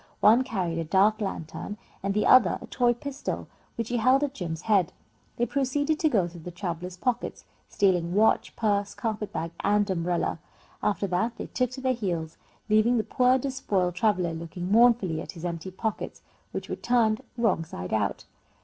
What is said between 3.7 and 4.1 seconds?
which he